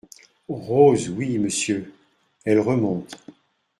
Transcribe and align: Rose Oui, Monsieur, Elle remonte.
Rose 0.49 1.09
Oui, 1.11 1.37
Monsieur, 1.37 1.93
Elle 2.43 2.59
remonte. 2.59 3.19